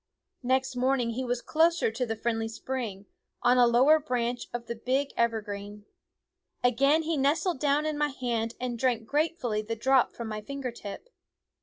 [0.41, 3.05] Next morning he was closer to the friendly spring,
[3.43, 5.85] on a lower branch of the big ever green.
[6.63, 10.71] Again he nestled down in my hand and drank gratefully the drop from my finger
[10.71, 11.09] tip.